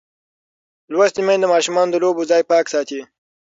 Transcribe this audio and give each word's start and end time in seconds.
لوستې 0.91 1.21
میندې 1.27 1.43
د 1.47 1.51
ماشومانو 1.53 1.91
د 1.93 1.97
لوبو 2.03 2.21
ځای 2.31 2.41
پاک 2.51 2.65
ساتي. 2.73 2.99